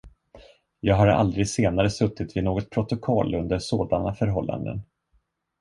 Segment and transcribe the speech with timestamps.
[0.79, 4.81] Jag har aldrig senare suttit vid något protokoll under sådana förhållanden.